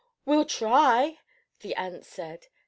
"We'll 0.25 0.45
try," 0.45 1.19
the 1.59 1.75
ants 1.75 2.07
said. 2.07 2.47